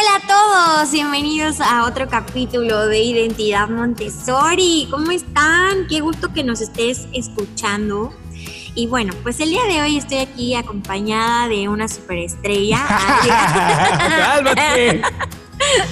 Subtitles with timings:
[0.00, 4.88] Hola a todos, bienvenidos a otro capítulo de Identidad Montessori.
[4.90, 5.88] ¿Cómo están?
[5.90, 8.10] Qué gusto que nos estés escuchando.
[8.74, 12.78] Y bueno, pues el día de hoy estoy aquí acompañada de una superestrella.
[14.08, 15.02] ¡Cálmate!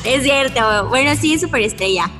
[0.04, 2.10] es cierto, bueno, sí es superestrella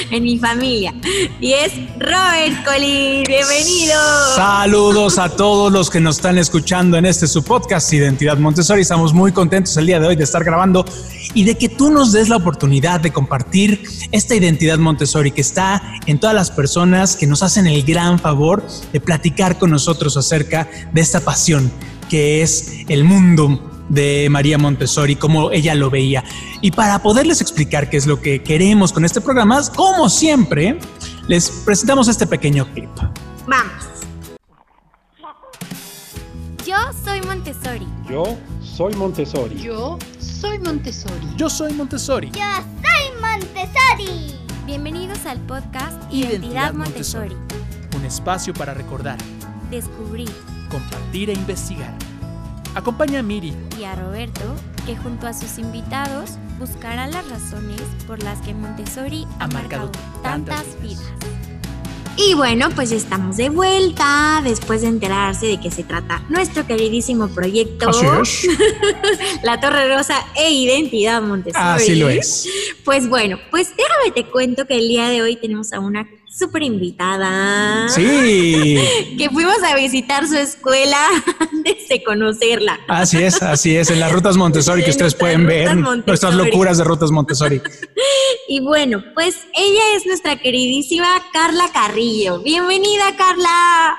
[0.10, 0.94] en mi familia.
[1.40, 3.94] Y es Robert Colín, bienvenido.
[4.34, 8.82] Saludos a todos los que nos están escuchando en este su podcast Identidad Montessori.
[8.82, 10.84] Estamos muy contentos el día de hoy de estar grabando
[11.34, 13.82] y de que tú nos des la oportunidad de compartir
[14.12, 18.66] esta identidad Montessori que está en todas las personas que nos hacen el gran favor
[18.92, 21.70] de platicar con nosotros acerca de esta pasión
[22.08, 26.24] que es el mundo de María Montessori, como ella lo veía.
[26.62, 30.78] Y para poderles explicar qué es lo que queremos con este programa, como siempre,
[31.28, 32.88] les presentamos este pequeño clip.
[33.46, 33.84] Vamos.
[36.64, 37.86] Yo soy Montessori.
[38.08, 39.60] Yo soy Montessori.
[39.60, 41.26] Yo soy Montessori.
[41.36, 42.32] Yo soy Montessori.
[42.32, 44.00] Yo soy Montessori.
[44.66, 47.34] Bienvenidos al podcast Identidad, Montessori.
[47.96, 49.18] Un espacio para recordar,
[49.68, 50.30] Descubrir
[50.70, 51.92] compartir e investigar.
[52.74, 54.42] Acompaña a Miri y a Roberto,
[54.86, 59.90] que junto a sus invitados buscarán las razones por las que Montessori ha, marcado
[60.22, 61.02] tantas vidas.
[62.16, 66.66] Y bueno, pues ya estamos de vuelta después de enterarse de qué se trata nuestro
[66.66, 67.88] queridísimo proyecto.
[67.88, 68.06] Así
[68.46, 68.58] es.
[69.42, 71.64] La Torre Rosa e Identidad Montessori.
[71.64, 72.46] Así lo es.
[72.84, 76.62] Pues bueno, pues déjame te cuento que el día de hoy tenemos a una súper
[76.62, 77.88] invitada.
[77.88, 78.78] Sí.
[79.18, 80.96] Que fuimos a visitar su escuela
[81.52, 82.78] antes de conocerla.
[82.88, 86.84] Así es, así es, en las rutas Montessori que ustedes pueden ver, nuestras locuras de
[86.84, 87.60] rutas Montessori.
[88.48, 92.42] Y bueno, pues ella es nuestra queridísima Carla Carrillo.
[92.42, 93.96] Bienvenida, Carla.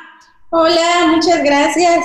[0.49, 2.03] Hola, muchas gracias.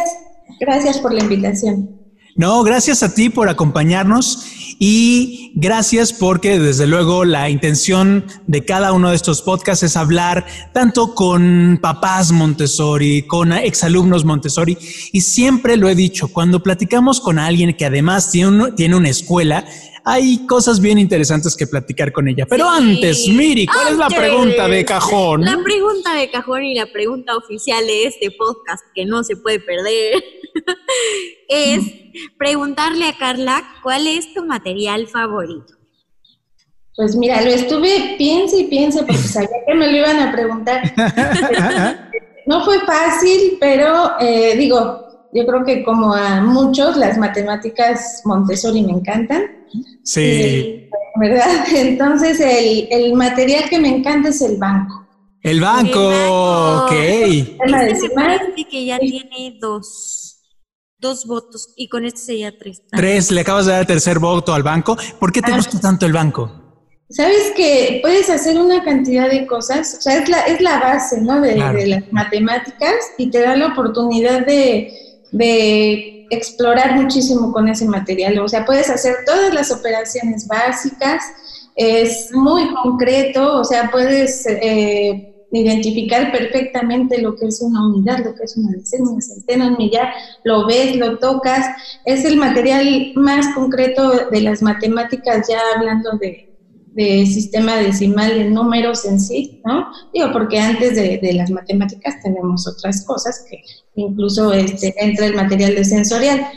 [0.61, 1.91] Gracias por la invitación.
[2.37, 4.45] No, gracias a ti por acompañarnos
[4.79, 10.47] y gracias porque desde luego la intención de cada uno de estos podcasts es hablar
[10.73, 14.77] tanto con papás Montessori, con exalumnos Montessori
[15.13, 19.65] y siempre lo he dicho, cuando platicamos con alguien que además tiene, tiene una escuela,
[20.09, 22.47] hay cosas bien interesantes que platicar con ella.
[22.49, 25.41] Pero antes, Miri, ¿cuál es la pregunta de cajón?
[25.41, 29.59] La pregunta de cajón y la pregunta oficial de este podcast que no se puede
[29.59, 30.23] perder
[31.49, 31.81] es
[32.39, 35.75] preguntarle a Carla cuál es tu material favorito.
[36.95, 40.83] Pues mira, lo estuve piense y piense porque sabía que me lo iban a preguntar.
[42.47, 48.83] no fue fácil, pero eh, digo, yo creo que como a muchos, las matemáticas Montessori
[48.83, 49.66] me encantan.
[50.03, 50.89] Sí.
[51.19, 51.67] ¿Verdad?
[51.75, 55.07] Entonces, el, el, material que me encanta es el banco.
[55.43, 56.09] El banco,
[56.85, 56.93] ok.
[56.93, 57.57] Este
[58.03, 60.43] me parece que ya tiene dos,
[60.99, 62.83] dos votos y con este sería tres.
[62.91, 64.97] Tres, le acabas de dar el tercer voto al banco.
[65.21, 65.57] ¿Por qué te ah.
[65.57, 66.67] gusta tanto el banco?
[67.09, 71.21] Sabes que puedes hacer una cantidad de cosas, o sea, es la, es la base,
[71.21, 71.41] ¿no?
[71.41, 71.79] De, claro.
[71.79, 74.93] de las matemáticas y te da la oportunidad de,
[75.31, 78.39] de explorar muchísimo con ese material.
[78.39, 81.23] O sea, puedes hacer todas las operaciones básicas,
[81.75, 88.35] es muy concreto, o sea, puedes eh, identificar perfectamente lo que es una unidad, lo
[88.35, 90.13] que es una decena, una centena, un millar,
[90.45, 91.67] lo ves, lo tocas.
[92.05, 96.46] Es el material más concreto de las matemáticas, ya hablando de,
[96.97, 99.87] de sistema decimal de números en sí, ¿no?
[100.15, 103.61] Digo, porque antes de, de, las matemáticas tenemos otras cosas que
[103.97, 106.49] incluso este, entra el material de sensorial.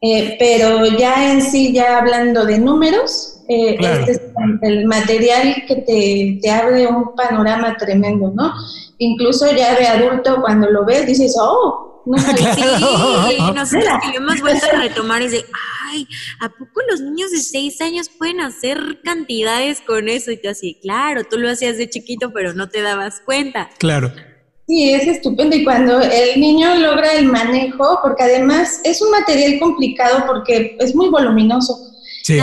[0.00, 4.00] Eh, pero ya en sí, ya hablando de números, eh, claro.
[4.02, 4.20] este es
[4.62, 8.52] el material que te, te, abre un panorama tremendo, ¿no?
[8.98, 13.28] Incluso ya de adulto, cuando lo ves, dices, oh, no claro.
[13.28, 15.44] Sí, nosotros que hemos vuelto a retomar es de,
[15.88, 16.06] ay,
[16.40, 20.30] ¿a poco los niños de seis años pueden hacer cantidades con eso?
[20.30, 23.70] Y tú así, claro, tú lo hacías de chiquito, pero no te dabas cuenta.
[23.78, 24.12] Claro.
[24.66, 25.56] Sí, es estupendo.
[25.56, 30.94] Y cuando el niño logra el manejo, porque además es un material complicado porque es
[30.94, 31.74] muy voluminoso.
[32.22, 32.38] Sí.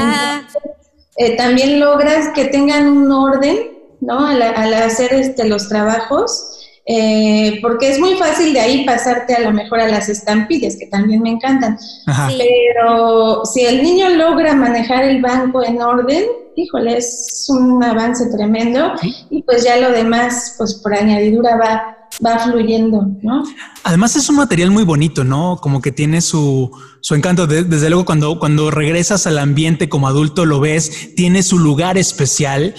[1.18, 3.70] Eh, también logras que tengan un orden,
[4.02, 4.26] ¿no?
[4.26, 6.65] Al, al hacer este, los trabajos.
[6.88, 10.86] Eh, porque es muy fácil de ahí pasarte a lo mejor a las estampillas, que
[10.86, 11.78] también me encantan.
[12.06, 12.30] Ajá.
[12.38, 18.94] Pero si el niño logra manejar el banco en orden, híjole, es un avance tremendo.
[19.30, 23.44] Y pues ya lo demás, pues por añadidura va, va fluyendo, ¿no?
[23.84, 25.58] Además es un material muy bonito, ¿no?
[25.62, 26.72] Como que tiene su,
[27.02, 27.48] su encanto.
[27.48, 31.98] De, desde luego cuando, cuando regresas al ambiente como adulto lo ves, tiene su lugar
[31.98, 32.76] especial.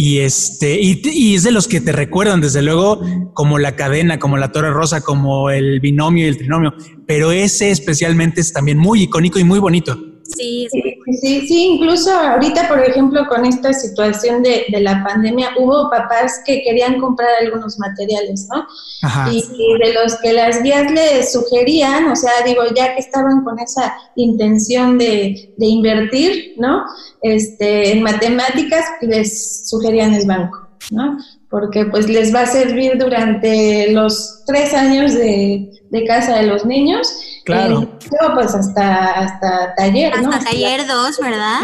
[0.00, 3.00] Y este, y, y, es de los que te recuerdan, desde luego,
[3.34, 6.72] como la cadena, como la Torre Rosa, como el binomio y el trinomio.
[7.04, 9.98] Pero ese especialmente es también muy icónico y muy bonito.
[10.22, 10.72] Sí, es
[11.10, 16.42] Sí, sí, incluso ahorita, por ejemplo, con esta situación de, de la pandemia, hubo papás
[16.44, 18.66] que querían comprar algunos materiales, ¿no?
[19.02, 19.30] Ajá.
[19.32, 23.42] Y, y de los que las guías les sugerían, o sea, digo, ya que estaban
[23.42, 26.84] con esa intención de, de invertir, ¿no?
[27.22, 31.16] Este, en matemáticas, les sugerían el banco, ¿no?
[31.48, 36.66] Porque pues les va a servir durante los tres años de, de casa de los
[36.66, 37.08] niños.
[37.48, 37.80] Claro.
[37.80, 40.30] Eh, luego, pues hasta, hasta taller, ¿no?
[40.30, 41.60] Hasta taller 2, ¿verdad?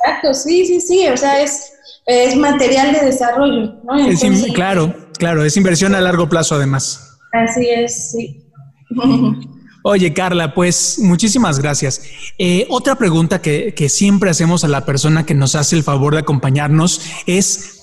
[0.00, 1.74] Exacto, sí, sí, sí, o sea, es,
[2.06, 3.96] es material de desarrollo, ¿no?
[3.98, 4.20] Es
[4.52, 7.20] claro, claro, es inversión a largo plazo además.
[7.32, 8.50] así es, sí.
[9.84, 12.02] Oye, Carla, pues muchísimas gracias.
[12.36, 16.14] Eh, otra pregunta que, que siempre hacemos a la persona que nos hace el favor
[16.14, 17.77] de acompañarnos es,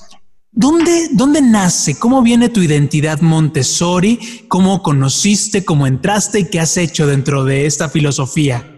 [0.56, 2.00] ¿dónde, ¿dónde nace?
[2.00, 4.46] ¿Cómo viene tu identidad Montessori?
[4.48, 5.64] ¿Cómo conociste?
[5.64, 6.40] ¿Cómo entraste?
[6.40, 8.72] ¿Y qué has hecho dentro de esta filosofía?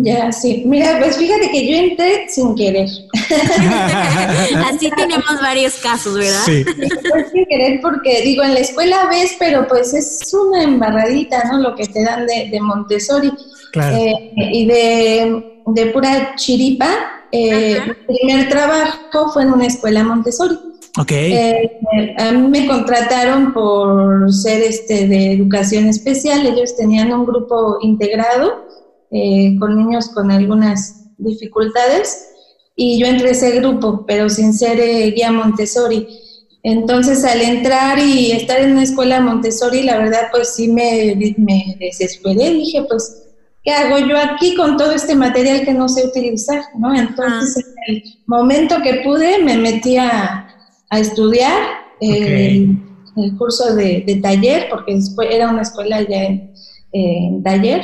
[0.00, 0.62] Ya, sí.
[0.64, 2.88] Mira, pues fíjate que yo entré sin querer.
[4.72, 6.42] Así tenemos varios casos, ¿verdad?
[6.44, 6.64] Sí,
[7.32, 11.58] sin querer porque, digo, en la escuela ves, pero pues es una embarradita, ¿no?
[11.58, 13.32] Lo que te dan de, de Montessori.
[13.72, 13.96] claro.
[13.96, 16.88] Eh, y de, de pura chiripa,
[17.32, 20.71] eh, mi primer trabajo fue en una escuela Montessori.
[20.98, 26.46] Ok, Eh, a mí me contrataron por ser este de educación especial.
[26.46, 28.66] Ellos tenían un grupo integrado
[29.10, 32.28] eh, con niños con algunas dificultades
[32.76, 36.06] y yo entré a ese grupo, pero sin ser eh, guía Montessori.
[36.62, 41.76] Entonces, al entrar y estar en una escuela Montessori, la verdad, pues sí me, me
[41.80, 42.50] desesperé.
[42.50, 43.22] Dije, pues,
[43.64, 46.62] ¿qué hago yo aquí con todo este material que no sé utilizar?
[46.78, 46.94] ¿no?
[46.94, 50.48] Entonces, en el momento que pude, me metí a,
[50.92, 51.58] a estudiar
[52.02, 52.68] eh,
[53.16, 56.52] el curso de, de taller, porque después era una escuela ya en,
[56.92, 57.82] en taller,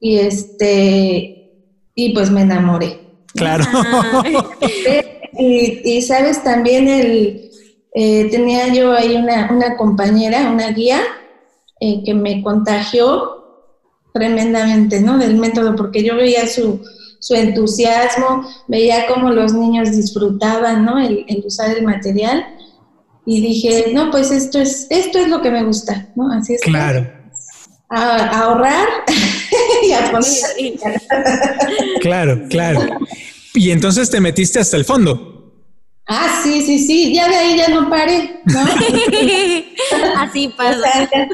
[0.00, 1.52] y este
[1.94, 2.98] y pues me enamoré.
[3.34, 3.64] claro.
[5.40, 7.50] Y, y, sabes, también el,
[7.94, 11.00] eh, tenía yo ahí una, una compañera, una guía,
[11.78, 13.44] eh, que me contagió
[14.12, 15.16] tremendamente, ¿no?
[15.16, 16.80] Del método, porque yo veía su,
[17.18, 20.98] su entusiasmo, veía cómo los niños disfrutaban, ¿no?
[20.98, 22.46] El, el usar el material.
[23.26, 26.32] Y dije, no, pues esto es, esto es lo que me gusta, ¿no?
[26.32, 26.62] Así es.
[26.62, 27.06] Claro,
[27.90, 28.86] A, a ahorrar
[29.82, 30.24] y a poner.
[30.24, 30.78] Sí.
[32.00, 32.80] claro, claro.
[33.54, 35.37] Y entonces te metiste hasta el fondo.
[36.10, 38.60] Ah, sí, sí, sí, ya de ahí ya no paré, ¿no?
[40.18, 40.80] Así O pasa.
[41.08, 41.28] sea,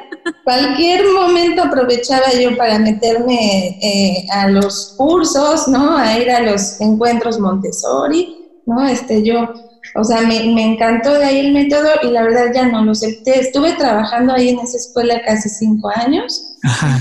[0.44, 5.96] cualquier momento aprovechaba yo para meterme eh, a los cursos, ¿no?
[5.96, 8.36] A ir a los encuentros Montessori,
[8.66, 8.86] ¿no?
[8.88, 9.48] Este, yo,
[9.94, 12.92] o sea, me, me encantó de ahí el método y la verdad ya no lo
[12.92, 13.38] acepté.
[13.40, 16.56] Estuve trabajando ahí en esa escuela casi cinco años.
[16.64, 17.00] Ajá.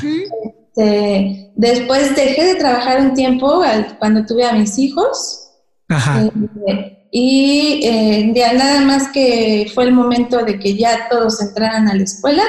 [0.75, 5.49] Este, después dejé de trabajar un tiempo al- cuando tuve a mis hijos.
[5.89, 6.29] Ajá.
[6.67, 11.87] Eh, y eh, ya nada más que fue el momento de que ya todos entraran
[11.87, 12.41] a la escuela,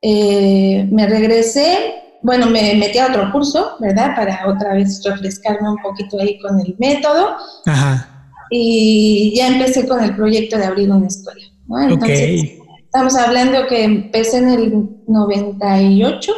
[0.00, 4.14] eh, me regresé, bueno, me metí a otro curso, ¿verdad?
[4.14, 7.30] Para otra vez refrescarme un poquito ahí con el método
[7.66, 8.30] Ajá.
[8.52, 11.80] y ya empecé con el proyecto de abrir una escuela, ¿no?
[11.82, 12.68] Entonces, Ok.
[12.84, 16.32] estamos hablando que empecé en el 98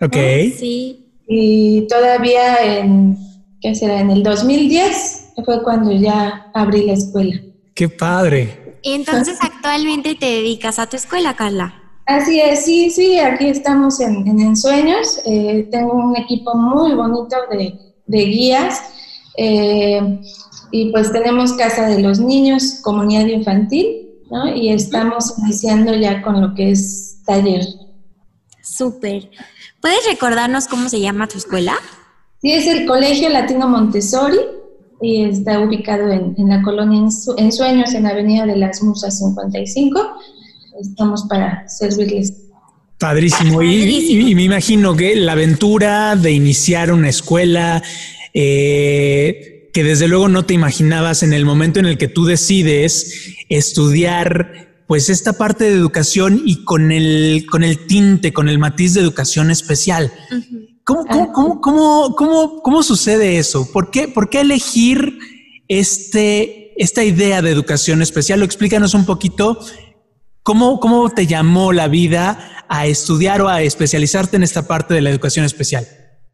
[0.00, 0.16] Ok.
[0.58, 1.12] Sí.
[1.28, 3.16] y todavía en,
[3.60, 4.00] ¿qué será?
[4.00, 7.40] En el 2010 fue cuando ya abrí la escuela.
[7.74, 8.78] Qué padre.
[8.82, 11.74] Y entonces actualmente te dedicas a tu escuela, Carla.
[12.06, 15.20] Así es, sí, sí, aquí estamos en, en Ensueños.
[15.26, 17.74] Eh, tengo un equipo muy bonito de,
[18.06, 18.80] de guías
[19.36, 20.20] eh,
[20.70, 24.54] y pues tenemos Casa de los Niños, Comunidad Infantil, ¿no?
[24.54, 27.64] Y estamos iniciando ya con lo que es taller.
[28.62, 29.30] Súper.
[29.80, 31.74] ¿Puedes recordarnos cómo se llama tu escuela?
[32.40, 34.38] Sí, es el Colegio Latino Montessori
[35.00, 39.18] y está ubicado en, en la colonia Ensu- Ensueños, en la Avenida de las Musas
[39.18, 40.00] 55.
[40.80, 42.32] Estamos para servirles.
[42.98, 43.62] Padrísimo.
[43.62, 47.82] Y, y- y me imagino que la aventura de iniciar una escuela
[48.34, 53.34] eh, que desde luego no te imaginabas en el momento en el que tú decides
[53.48, 58.94] estudiar pues esta parte de educación y con el, con el tinte, con el matiz
[58.94, 60.10] de educación especial.
[60.30, 60.42] ¿Cómo,
[60.88, 63.70] cómo, cómo, cómo, cómo, cómo sucede eso?
[63.70, 65.18] ¿Por qué, por qué elegir
[65.68, 68.42] este, esta idea de educación especial?
[68.42, 69.58] Explícanos un poquito
[70.42, 75.02] cómo, cómo te llamó la vida a estudiar o a especializarte en esta parte de
[75.02, 75.86] la educación especial.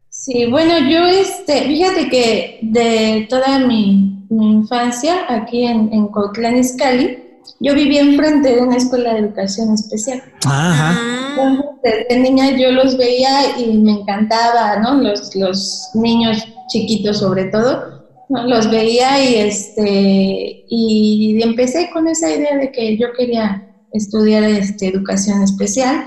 [0.09, 6.57] Sí, bueno, yo, este, fíjate que de toda mi, mi infancia aquí en, en Cuautlán
[6.57, 7.24] Izcalli,
[7.59, 10.21] yo vivía enfrente de una escuela de educación especial.
[10.45, 10.99] Ajá.
[11.29, 14.95] Entonces, desde niña yo los veía y me encantaba, ¿no?
[15.01, 22.57] Los, los niños chiquitos sobre todo, los veía y, este, y empecé con esa idea
[22.57, 26.05] de que yo quería estudiar este, educación especial.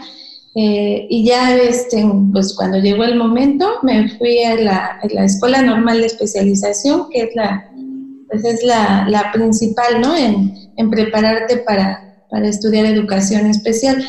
[0.55, 6.01] Eh, y ya este, pues cuando llegó el momento me fui a la, Escuela Normal
[6.01, 7.71] de Especialización, que es la,
[8.29, 10.17] pues es la, la principal ¿no?
[10.17, 14.03] en, en prepararte para, para, estudiar educación especial.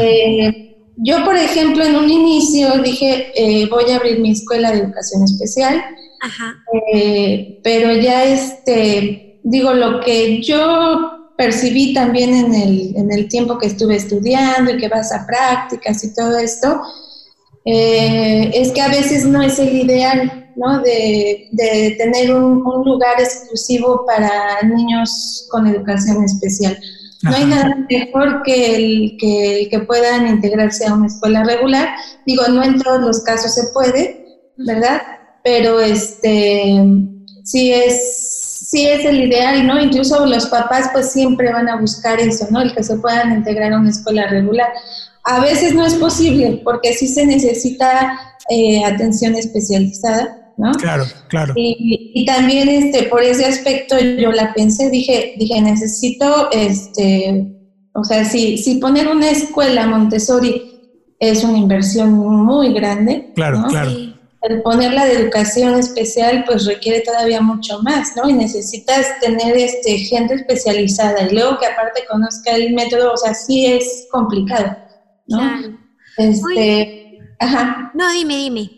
[0.00, 4.78] Eh, yo, por ejemplo, en un inicio dije, eh, voy a abrir mi escuela de
[4.78, 5.82] educación especial,
[7.64, 13.66] pero ya, este, digo, lo que yo percibí también en el, en el tiempo que
[13.66, 16.80] estuve estudiando y que vas a prácticas y todo esto,
[17.64, 20.80] eh, es que a veces no es el ideal, ¿no?
[20.80, 26.78] De, de tener un, lugar exclusivo para niños con educación especial.
[27.22, 31.88] No hay nada mejor que el, que el que puedan integrarse a una escuela regular.
[32.26, 35.00] Digo, no en todos los casos se puede, ¿verdad?
[35.42, 36.82] Pero este
[37.44, 38.34] sí es
[38.74, 39.80] sí es el ideal, ¿no?
[39.80, 42.60] Incluso los papás pues siempre van a buscar eso, ¿no?
[42.60, 44.68] El que se puedan integrar a una escuela regular.
[45.22, 48.18] A veces no es posible porque sí se necesita
[48.50, 50.72] eh, atención especializada, ¿no?
[50.72, 51.54] Claro, claro.
[51.56, 57.46] Y, también este, por ese aspecto yo la pensé, dije, dije, necesito, este,
[57.94, 60.62] o sea, si, si poner una escuela Montessori
[61.18, 63.32] es una inversión muy grande.
[63.34, 63.90] Claro, claro
[64.44, 68.28] el ponerla de educación especial pues requiere todavía mucho más, ¿no?
[68.28, 73.32] Y necesitas tener este, gente especializada y luego que aparte conozca el método, o sea,
[73.32, 74.76] sí es complicado,
[75.26, 75.38] ¿no?
[75.38, 75.78] Claro.
[76.18, 77.90] Este, ajá.
[77.94, 78.70] No, dime, dime.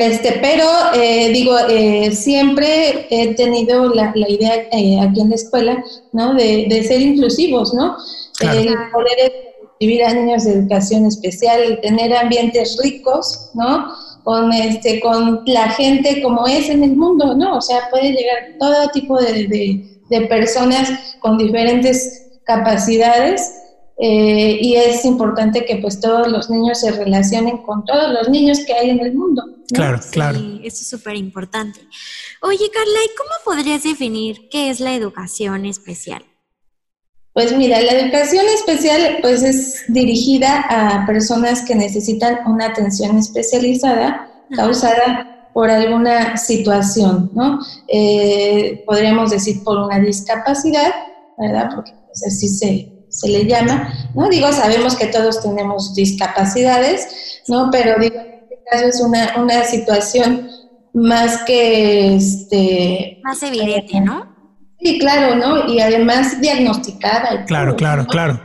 [0.00, 5.84] Este, pero eh, digo, eh, siempre he tenido la, idea eh, aquí en la escuela,
[6.12, 6.34] ¿no?
[6.34, 7.96] De, de ser inclusivos, ¿no?
[8.40, 13.86] El poder vivir a niños de educación especial, tener ambientes ricos, ¿no?
[14.24, 17.58] con, este, con la gente como es en el mundo, ¿no?
[17.58, 23.52] O sea, puede llegar todo tipo de, de, personas con diferentes capacidades
[23.96, 28.60] eh, y es importante que pues todos los niños se relacionen con todos los niños
[28.66, 29.42] que hay en el mundo.
[29.72, 30.38] Claro, claro.
[30.38, 31.80] eso es súper importante.
[32.42, 36.24] Oye, Carla, ¿y cómo podrías definir qué es la educación especial?
[37.32, 44.30] Pues mira, la educación especial pues es dirigida a personas que necesitan una atención especializada
[44.54, 47.58] causada por alguna situación, ¿no?
[47.88, 50.92] Eh, podríamos decir por una discapacidad,
[51.38, 51.70] ¿verdad?
[51.74, 54.28] Porque pues, así se, se le llama, ¿no?
[54.28, 57.70] Digo, sabemos que todos tenemos discapacidades, ¿no?
[57.70, 60.50] Pero digo, en este caso es una, una situación
[60.92, 62.16] más que...
[62.16, 64.34] Este, más evidente, ¿no?
[64.80, 65.72] Sí, claro, ¿no?
[65.72, 67.44] Y además diagnosticada.
[67.44, 68.40] claro, claro, claro.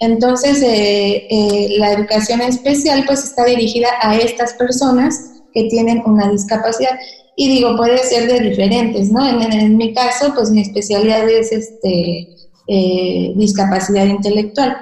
[0.00, 6.30] Entonces, eh, eh, la educación especial pues está dirigida a estas personas que tienen una
[6.30, 6.98] discapacidad.
[7.36, 9.28] Y digo, puede ser de diferentes, ¿no?
[9.28, 12.28] En, mi caso, pues mi especialidad es este,
[12.68, 14.76] eh, discapacidad intelectual.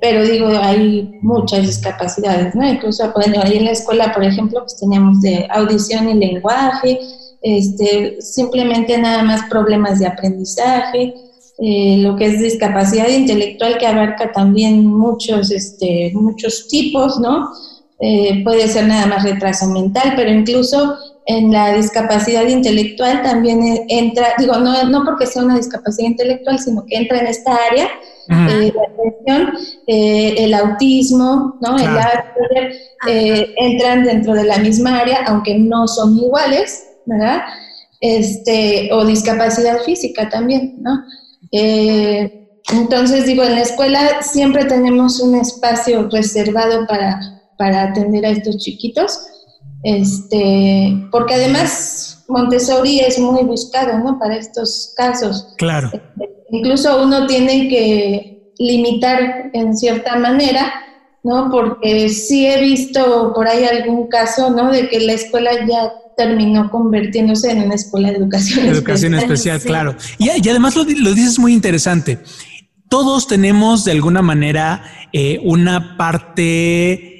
[0.00, 2.68] pero digo, hay muchas discapacidades, ¿no?
[2.68, 7.00] Incluso, bueno, ahí en la escuela, por ejemplo, pues teníamos de audición y lenguaje,
[7.42, 11.14] este, simplemente nada más problemas de aprendizaje,
[11.60, 17.48] eh, lo que es discapacidad intelectual que abarca también muchos, este, muchos tipos, ¿no?
[18.00, 20.96] Eh, puede ser nada más retraso mental, pero incluso
[21.28, 26.84] en la discapacidad intelectual también entra, digo, no, no porque sea una discapacidad intelectual, sino
[26.86, 27.86] que entra en esta área,
[28.30, 29.52] eh, la atención,
[29.86, 31.76] el autismo, ¿no?
[31.78, 32.72] El Asperger,
[33.56, 37.42] entran dentro de la misma área, aunque no son iguales, ¿verdad?
[38.00, 41.04] Este, o discapacidad física también, ¿no?
[41.52, 47.20] Eh, entonces, digo, en la escuela siempre tenemos un espacio reservado para,
[47.56, 49.18] para atender a estos chiquitos,
[49.82, 54.18] este, porque además Montessori es muy buscado, ¿no?
[54.18, 55.54] Para estos casos.
[55.56, 55.90] Claro.
[56.50, 60.72] incluso uno tiene que limitar en cierta manera,
[61.22, 61.50] ¿no?
[61.50, 64.70] Porque sí he visto por ahí algún caso, ¿no?
[64.70, 69.60] De que la escuela ya terminó convirtiéndose en una escuela de educación, educación especial.
[69.60, 69.96] claro.
[70.18, 72.18] Y, además lo, dices muy interesante.
[72.90, 74.82] Todos tenemos de alguna manera
[75.12, 77.17] eh, una parte,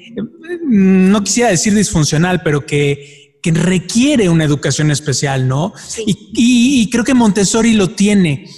[0.63, 5.73] no quisiera decir disfuncional, pero que, que requiere una educación especial, ¿no?
[6.05, 8.49] Y, y creo que Montessori lo tiene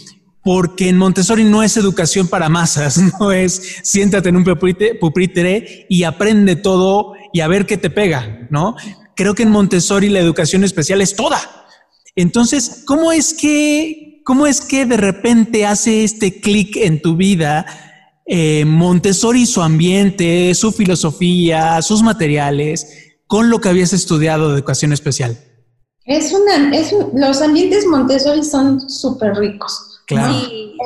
[0.43, 6.03] porque en Montessori no es educación para masas, no es siéntate en un pupitre y
[6.03, 8.75] aprende todo y a ver qué te pega, ¿no?
[9.21, 11.39] creo que en Montessori la educación especial es toda.
[12.15, 17.65] Entonces, ¿cómo es que, cómo es que de repente hace este clic en tu vida
[18.33, 22.87] eh, Montessori, su ambiente, su filosofía, sus materiales,
[23.27, 25.37] con lo que habías estudiado de educación especial?
[26.05, 30.01] Es una, es los ambientes Montessori son súper ricos.
[30.07, 30.33] Claro.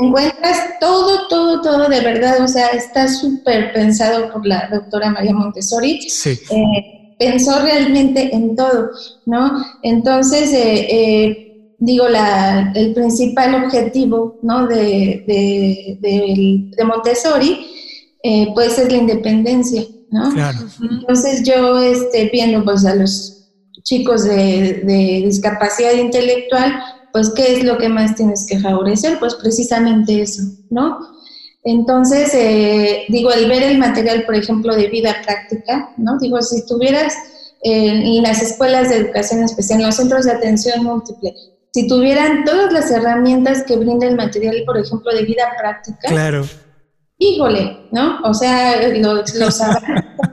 [0.02, 5.34] Encuentras todo, todo, todo de verdad, o sea, está súper pensado por la doctora María
[5.36, 6.02] Montessori.
[6.10, 6.40] Sí.
[6.50, 8.90] Eh, pensó realmente en todo,
[9.28, 9.64] ¿no?
[9.84, 11.45] Entonces, eh, eh,
[11.80, 14.68] digo, la, el principal objetivo, ¿no?
[14.68, 17.68] De, de, de Montessori,
[18.54, 20.32] pues es la independencia, ¿no?
[20.34, 20.60] Claro.
[21.00, 23.36] Entonces yo, este, viendo pues a los
[23.84, 24.82] chicos de,
[25.26, 26.74] discapacidad intelectual,
[27.14, 29.20] pues ¿qué es lo que más tienes que favorecer?
[29.20, 30.98] Pues precisamente eso, ¿no?
[31.64, 36.18] Entonces, eh, digo, el ver el material, por ejemplo, de vida práctica, ¿no?
[36.20, 37.16] Digo, si tuvieras
[37.68, 41.34] en las escuelas de educación especial, en los centros de atención múltiple,
[41.76, 46.48] si tuvieran todas las herramientas que brinda el material, por ejemplo, de vida práctica, claro.
[47.18, 48.22] híjole, ¿no?
[48.24, 49.76] O sea, los, los son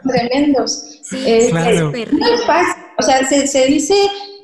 [0.08, 1.00] tremendos.
[1.02, 1.90] Sí, claro.
[1.90, 3.92] no es fácil, o sea, se, dice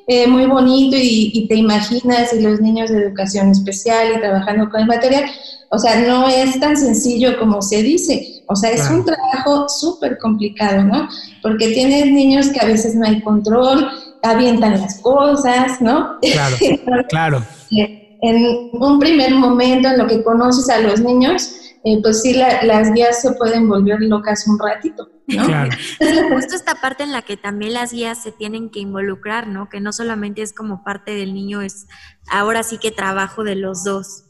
[0.09, 4.81] eh, muy bonito y, te imaginas y los niños de educación especial y trabajando con
[4.81, 5.23] el material.
[5.69, 8.43] O sea, no es tan sencillo como se dice.
[8.47, 11.07] O sea, es un trabajo súper complicado, ¿no?
[11.41, 13.89] Porque tienes niños que a veces no hay control,
[14.23, 16.17] avientan las cosas, ¿no?
[16.21, 16.55] Claro,
[17.09, 17.43] claro.
[17.71, 22.93] En un primer momento en lo que conoces a los niños, eh, pues sí, las
[22.93, 25.07] guías se pueden volver locas un ratito.
[25.27, 25.45] ¿no?
[25.45, 25.71] Claro.
[26.33, 29.69] justo esta parte en la que también las guías se tienen que involucrar, ¿no?
[29.69, 31.87] Que no solamente es como parte del niño, es
[32.29, 34.25] ahora sí que trabajo de los dos.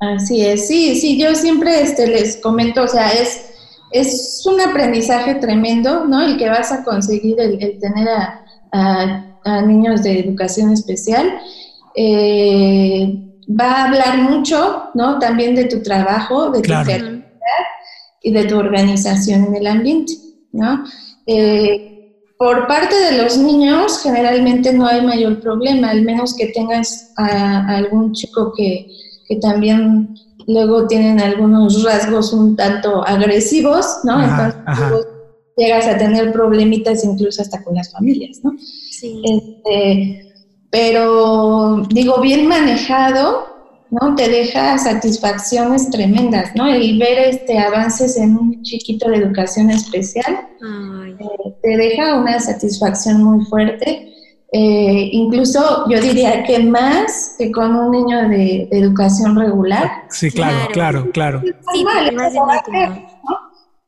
[0.00, 3.52] Así es, sí, sí, yo siempre este, les comento, o sea, es,
[3.92, 6.20] es un aprendizaje tremendo, ¿no?
[6.22, 8.41] El que vas a conseguir el, tener a,
[9.66, 11.38] niños de educación especial.
[11.94, 15.18] Eh, va a hablar mucho, ¿no?
[15.18, 17.22] También de tu trabajo, de tu creatividad
[18.22, 20.14] y de tu organización en el ambiente,
[20.52, 20.84] ¿no?
[21.26, 21.88] Eh,
[22.38, 27.68] por parte de los niños, generalmente no hay mayor problema, al menos que tengas a,
[27.76, 28.88] algún chico que,
[29.28, 30.14] que, también
[30.48, 34.20] luego tienen algunos rasgos un tanto agresivos, ¿no?
[34.22, 35.11] Entonces
[35.56, 38.52] llegas a tener problemitas incluso hasta con las familias, ¿no?
[38.58, 39.22] Sí.
[39.24, 40.32] Este,
[40.70, 43.46] pero digo, bien manejado,
[43.90, 44.14] ¿no?
[44.14, 46.66] Te deja satisfacciones tremendas, ¿no?
[46.66, 50.48] El ver este avances en un chiquito de educación especial
[51.20, 54.08] eh, te deja una satisfacción muy fuerte.
[54.54, 60.04] Eh, incluso yo diría que más que con un niño de, educación regular.
[60.10, 61.42] Sí, claro, claro, claro.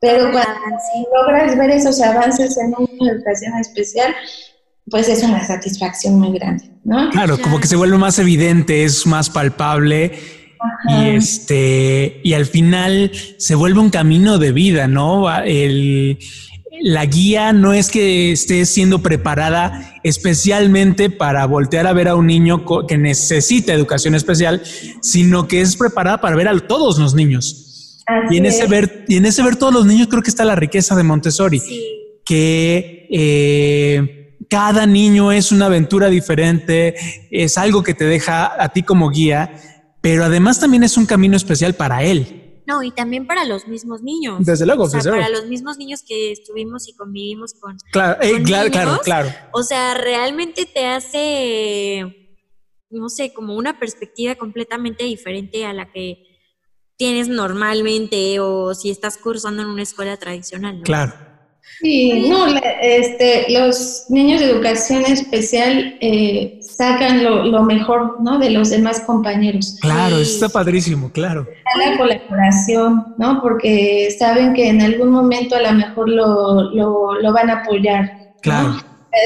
[0.05, 0.51] Pero cuando
[1.19, 4.13] logras ver esos avances en un niño de educación especial,
[4.91, 7.09] pues es una satisfacción muy grande, ¿no?
[7.09, 10.11] Claro, como que se vuelve más evidente, es más palpable
[10.87, 15.27] y este y al final se vuelve un camino de vida, ¿no?
[15.43, 16.19] El,
[16.83, 22.27] la guía no es que esté siendo preparada especialmente para voltear a ver a un
[22.27, 24.61] niño que necesita educación especial,
[25.01, 27.64] sino que es preparada para ver a todos los niños.
[28.29, 30.55] Y en, ese ver, y en ese ver todos los niños creo que está la
[30.55, 31.61] riqueza de Montessori,
[32.23, 36.95] que eh, cada niño es una aventura diferente,
[37.31, 39.59] es algo que te deja a ti como guía,
[40.01, 42.41] pero además también es un camino especial para él.
[42.67, 44.43] No, y también para los mismos niños.
[44.43, 47.77] Desde luego, Para los mismos niños que estuvimos y convivimos con.
[47.91, 49.29] Claro, eh, claro, claro, claro.
[49.53, 52.35] O sea, realmente te hace,
[52.89, 56.23] no sé, como una perspectiva completamente diferente a la que
[56.97, 60.81] tienes normalmente o si estás cursando en una escuela tradicional.
[60.83, 61.13] Claro.
[61.81, 62.45] Sí, no,
[62.81, 68.39] este, los niños de educación especial eh, sacan lo, mejor ¿no?
[68.39, 69.77] de los demás compañeros.
[69.81, 71.45] Claro, está padrísimo, claro.
[71.77, 73.41] La colaboración, ¿no?
[73.41, 78.33] Porque saben que en algún momento a lo mejor lo, lo, van a apoyar.
[78.41, 78.77] Claro.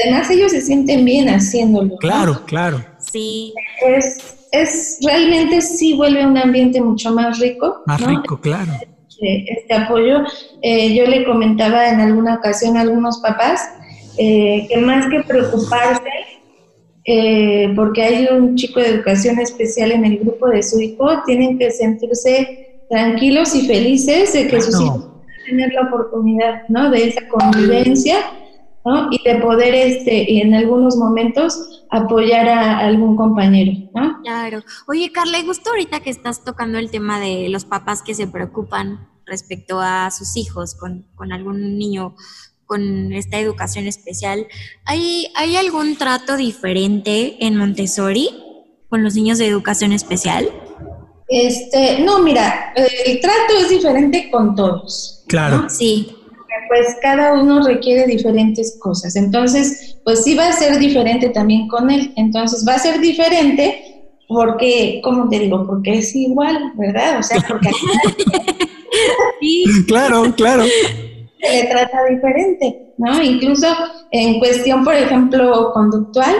[0.02, 1.96] Además ellos se sienten bien haciéndolo.
[1.98, 2.84] Claro, claro.
[2.98, 3.54] Sí.
[3.86, 7.82] Es, es, realmente sí vuelve un ambiente mucho más rico.
[7.86, 8.72] Más rico, claro
[9.20, 10.22] este, apoyo.
[10.62, 13.60] Eh, yo le comentaba en alguna ocasión a algunos papás
[14.18, 16.10] eh, que más que preocuparse,
[17.04, 21.58] eh, porque hay un chico de educación especial en el grupo de su hijo, tienen
[21.58, 25.06] que sentirse tranquilos y felices de que sus hijos
[25.46, 26.90] tener la oportunidad, ¿no?
[26.90, 28.18] De esa convivencia,
[28.84, 29.08] ¿no?
[29.10, 34.20] Y de poder, este, y en algunos momentos, apoyar a algún compañero, ¿no?
[34.22, 34.62] Claro.
[34.88, 39.08] Oye, Carla, justo ahorita que estás tocando el tema de los papás que se preocupan
[39.26, 42.14] respecto a sus hijos con, algún niño
[42.66, 44.46] con esta educación especial.
[44.84, 48.28] ¿Hay, ¿Hay algún trato diferente en Montessori
[48.88, 50.48] con los niños de educación especial?
[51.28, 55.24] Este, no, mira, el trato es diferente con todos.
[55.28, 55.68] Claro.
[55.68, 56.16] Sí.
[56.68, 59.16] Pues cada uno requiere diferentes cosas.
[59.16, 62.12] Entonces, pues sí va a ser diferente también con él.
[62.16, 63.90] Entonces va a ser diferente
[64.28, 65.66] porque, ¿cómo te digo?
[65.66, 67.18] Porque es igual, ¿verdad?
[67.18, 67.70] O sea, porque...
[69.40, 69.64] sí.
[69.88, 70.64] Claro, claro.
[71.40, 73.20] Se le trata diferente, ¿no?
[73.22, 73.66] Incluso
[74.12, 76.34] en cuestión, por ejemplo, conductual,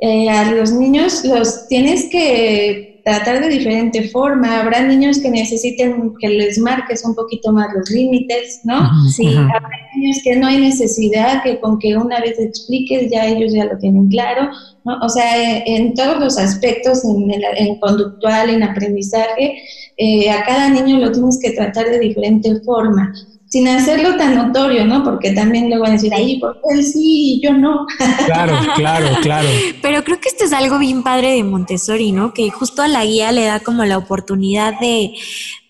[0.00, 4.60] eh, a los niños los tienes que tratar de diferente forma.
[4.60, 8.90] Habrá niños que necesiten que les marques un poquito más los límites, ¿no?
[9.08, 9.28] Sí.
[9.28, 13.66] Habrá niños que no hay necesidad, que con que una vez expliques ya ellos ya
[13.66, 14.50] lo tienen claro,
[14.84, 14.98] ¿no?
[15.02, 19.56] O sea, en, todos los aspectos, en, en conductual, en aprendizaje,
[19.96, 23.14] eh, a cada niño lo tienes que tratar de diferente forma
[23.48, 25.04] sin hacerlo tan notorio, ¿no?
[25.04, 27.86] Porque también luego van a decir, ahí, porque él sí y yo no.
[28.26, 29.48] Claro, claro, claro.
[29.80, 32.34] Pero creo que esto es algo bien padre de Montessori, ¿no?
[32.34, 35.12] Que justo a la guía le da como la oportunidad de,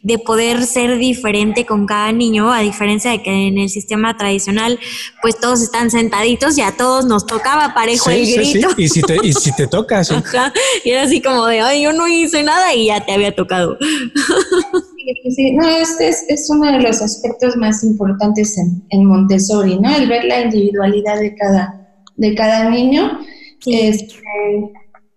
[0.01, 4.79] de poder ser diferente con cada niño, a diferencia de que en el sistema tradicional,
[5.21, 8.71] pues todos están sentaditos y a todos nos tocaba parejo el grito.
[8.71, 10.11] Sí, Y si te, y si te tocas.
[10.85, 13.77] Y era así como de, ay, yo no hice nada y ya te había tocado.
[15.31, 19.95] Sí, no, este es, es, uno de los aspectos más importantes en, en, Montessori, ¿no?
[19.95, 23.21] El ver la individualidad de cada, de cada niño.
[23.67, 24.17] Este,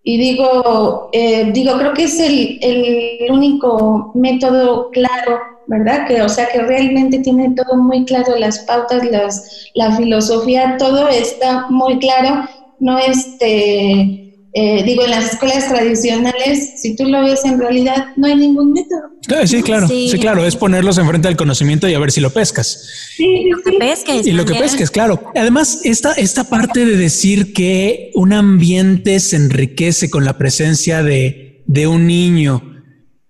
[0.04, 6.08] y digo, eh, digo, creo que es el, el, único método claro, ¿verdad?
[6.08, 11.08] Que, o sea, que realmente tiene todo muy claro, las pautas, las, la filosofía, todo
[11.08, 12.48] está muy claro.
[12.80, 18.28] No este eh, digo, en las escuelas tradicionales, si tú lo ves en realidad, no
[18.28, 19.02] hay ningún método.
[19.46, 22.90] Sí, claro, sí, claro, es ponerlos enfrente del conocimiento y a ver si lo pescas.
[23.16, 24.26] Sí, y lo que pesques.
[24.26, 25.32] Y lo que pesques, claro.
[25.36, 31.62] Además, esta, esta parte de decir que un ambiente se enriquece con la presencia de,
[31.68, 32.69] de un niño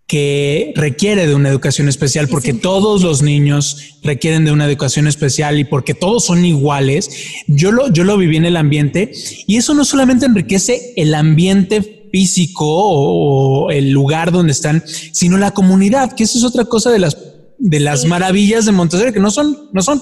[0.09, 5.59] que requiere de una educación especial porque todos los niños requieren de una educación especial
[5.59, 7.11] y porque todos son iguales.
[7.45, 9.11] Yo lo, yo lo viví en el ambiente
[9.45, 15.51] y eso no solamente enriquece el ambiente físico o, el lugar donde están, sino la
[15.51, 17.15] comunidad, que eso es otra cosa de las,
[17.59, 20.01] de las maravillas de Montessori, que no son, no son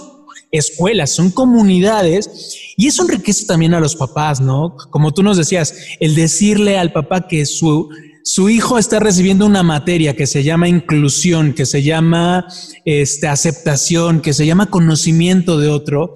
[0.52, 2.30] escuelas, son comunidades
[2.78, 4.78] y eso enriquece también a los papás, ¿no?
[4.90, 7.90] Como tú nos decías, el decirle al papá que su
[8.28, 12.46] su hijo está recibiendo una materia que se llama inclusión, que se llama
[12.84, 16.14] este, aceptación, que se llama conocimiento de otro,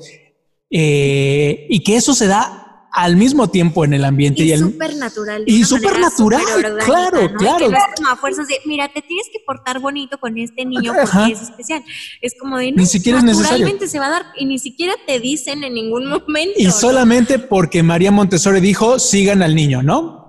[0.69, 4.43] eh, y que eso se da al mismo tiempo en el ambiente.
[4.43, 5.43] Y, súper natural.
[5.45, 6.41] Y súper natural,
[6.83, 7.57] claro, claro.
[7.59, 10.65] Que no es como a fuerzas de, mira, te tienes que portar bonito con este
[10.65, 11.81] niño porque es especial.
[12.19, 13.69] Es como de, no, ni siquiera es necesario.
[13.87, 16.55] se va a dar y ni siquiera te dicen en ningún momento.
[16.57, 20.20] Y solamente porque María Montessori dijo, sigan al niño, ¿no?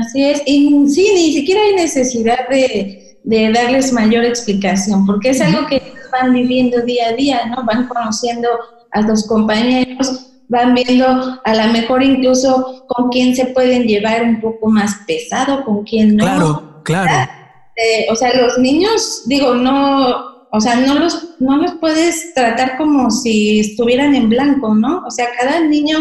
[0.00, 5.66] Así es, y sí, ni siquiera hay necesidad de, darles mayor explicación, porque es algo
[5.66, 5.80] que
[6.12, 7.64] van viviendo día a día, ¿no?
[7.64, 8.48] Van conociendo
[8.92, 14.40] a los compañeros, van viendo a lo mejor incluso con quién se pueden llevar un
[14.40, 16.24] poco más pesado, con quién no.
[16.24, 17.30] Claro, claro.
[17.76, 22.76] Eh, o sea, los niños, digo, no, o sea, no los, no los puedes tratar
[22.76, 25.04] como si estuvieran en blanco, ¿no?
[25.06, 25.98] O sea, cada niño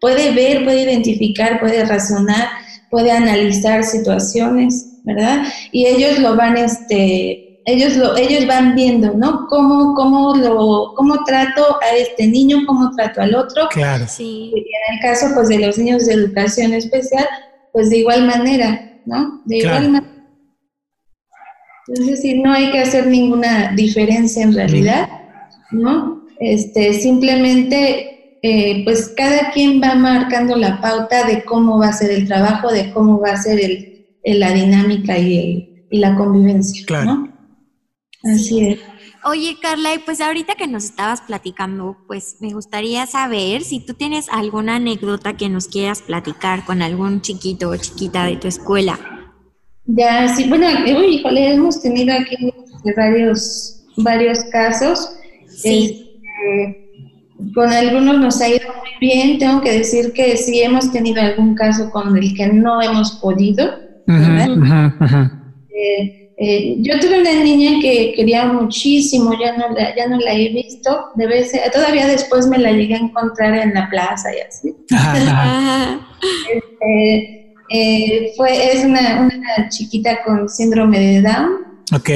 [0.00, 2.48] puede ver, puede identificar, puede razonar
[2.94, 5.42] puede analizar situaciones, ¿verdad?
[5.72, 9.48] Y ellos lo van, este, ellos lo, ellos van viendo, ¿no?
[9.48, 13.66] Cómo, cómo lo, cómo trato a este niño, cómo trato al otro.
[13.70, 14.04] Claro.
[14.06, 14.52] Sí.
[14.54, 17.26] Y en el caso, pues, de los niños de educación especial,
[17.72, 19.42] pues de igual manera, ¿no?
[19.44, 20.14] De igual manera.
[21.88, 25.08] Entonces, sí, no hay que hacer ninguna diferencia en realidad,
[25.72, 26.22] ¿no?
[26.38, 28.13] Este, simplemente
[28.46, 32.70] eh, pues cada quien va marcando la pauta de cómo va a ser el trabajo,
[32.70, 36.84] de cómo va a ser el, la dinámica y, la convivencia.
[36.86, 37.28] Claro.
[38.22, 38.80] Así es.
[39.24, 43.94] Oye, Carla, y pues ahorita que nos estabas platicando, pues me gustaría saber si tú
[43.94, 48.98] tienes alguna anécdota que nos quieras platicar con algún chiquito o chiquita de tu escuela.
[49.86, 50.66] Ya, sí, bueno,
[50.98, 52.52] uy, híjole, hemos tenido aquí
[52.94, 55.16] varios, varios casos.
[55.48, 56.20] Sí.
[56.44, 56.83] Este,
[57.54, 59.38] con algunos nos ha ido muy bien.
[59.38, 63.70] Tengo que decir que sí hemos tenido algún caso con el que no hemos podido.
[65.76, 70.34] Eh, eh, yo tuve una niña que quería muchísimo, ya no la, ya no la
[70.34, 74.40] he visto, debe ser, todavía después me la llegué a encontrar en la plaza y
[74.40, 74.74] así.
[76.54, 81.50] Este, eh, fue, es una, una, chiquita con síndrome de Down.
[81.94, 82.10] Ok.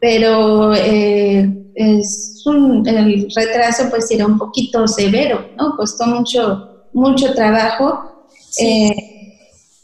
[0.00, 1.48] Pero eh,
[1.78, 5.76] es un, el retraso pues era un poquito severo, ¿no?
[5.76, 8.26] Costó mucho, mucho trabajo.
[8.58, 8.90] Eh,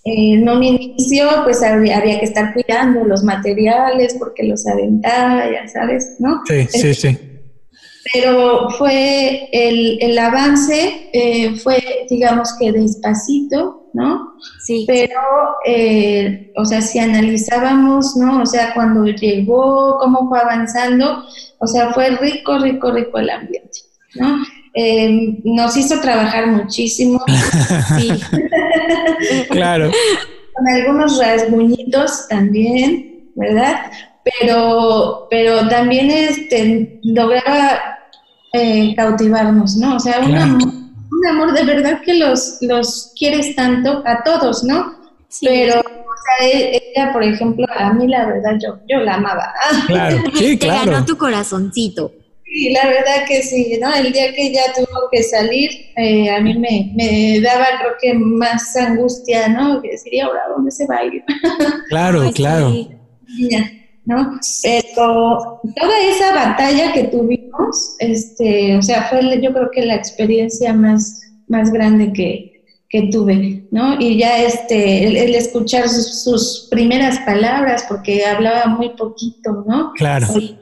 [0.02, 6.16] en un inicio pues había, que estar cuidando los materiales porque los aventaba, ya sabes,
[6.18, 6.42] ¿no?
[6.46, 7.18] Sí, sí, sí.
[8.12, 11.80] pero fue el, el avance, eh, fue,
[12.10, 14.34] digamos que despacito, ¿no?
[14.60, 14.84] Sí.
[14.86, 15.20] Pero,
[15.64, 18.42] eh, o sea, si analizábamos, ¿no?
[18.42, 21.24] O sea, cuando llegó, cómo fue avanzando,
[21.58, 23.78] o sea, fue rico, rico, rico el ambiente,
[24.16, 24.38] ¿no?
[24.74, 27.24] Eh, nos hizo trabajar muchísimo.
[27.96, 28.10] Sí.
[29.50, 29.90] Claro.
[30.54, 33.90] con algunos rasguñitos también, ¿verdad?
[34.24, 37.80] Pero, pero también este, lograba
[38.52, 39.96] eh, cautivarnos, ¿no?
[39.96, 40.83] O sea, un, Claro.
[41.28, 44.94] Amor, un amor de verdad que los, los quieres tanto a todos, ¿no?
[45.28, 45.46] Sí.
[45.46, 49.52] Pero, o sea, e- ella, por ejemplo, a mí la verdad, yo, yo la amaba.
[49.86, 50.22] Claro.
[50.34, 52.12] Sí, Te ganó tu corazoncito.
[52.44, 53.92] Sí, la verdad que sí, ¿no?
[53.92, 58.14] El día que ella tuvo que salir, eh, a mí me, me daba, creo que
[58.14, 59.82] más angustia, ¿no?
[59.82, 61.24] Que decir, "¿Y ahora dónde se va a ir?
[61.88, 62.70] Claro, Ay, claro.
[62.70, 62.88] sí.
[64.06, 64.38] ¿No?
[64.62, 70.72] Pero toda esa batalla que tuvimos, este, o sea, fue yo creo que la experiencia
[70.72, 73.98] más, más grande que, que tuve, ¿no?
[73.98, 79.92] Y ya este, el, el escuchar sus, sus primeras palabras, porque hablaba muy poquito, ¿no?
[79.94, 80.26] Claro.
[80.26, 80.56] Sí.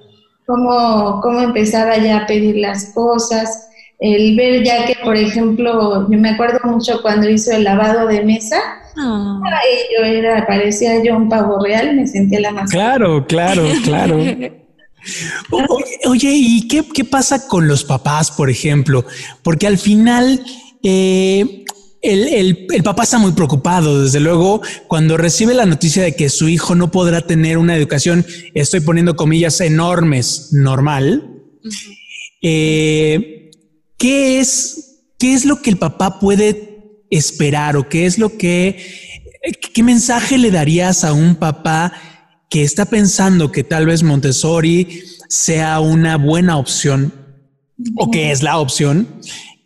[0.46, 3.68] Cómo, cómo empezaba ya a pedir las cosas,
[4.02, 8.24] el ver ya que, por ejemplo, yo me acuerdo mucho cuando hizo el lavado de
[8.24, 8.58] mesa,
[8.96, 12.70] Ay, yo era, parecía yo un pavo real, me sentía la más.
[12.70, 14.18] Claro, claro, claro.
[15.50, 19.04] O- Oye, ¿y qué, qué pasa con los papás, por ejemplo?
[19.42, 20.40] Porque al final
[20.84, 21.64] eh,
[22.02, 26.28] el, el- el papá está muy preocupado, desde luego, cuando recibe la noticia de que
[26.30, 28.24] su hijo no podrá tener una educación,
[28.54, 31.32] estoy poniendo comillas enormes, normal.
[32.40, 33.50] Eh,
[33.98, 36.71] ¿qué, es, ¿Qué es lo que el papá puede
[37.12, 38.84] esperar o qué es lo que,
[39.72, 41.92] qué mensaje le darías a un papá
[42.50, 47.12] que está pensando que tal vez Montessori sea una buena opción
[47.96, 49.08] o que es la opción?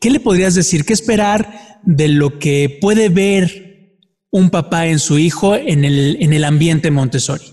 [0.01, 0.85] ¿Qué le podrías decir?
[0.85, 3.99] ¿Qué esperar de lo que puede ver
[4.31, 7.45] un papá en su hijo en el, en el ambiente Montessori?